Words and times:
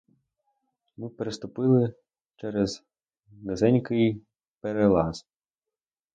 Ми 0.97 1.09
переступили 1.09 1.93
через 2.37 2.83
низенький 3.31 4.21
перелаз. 4.61 5.25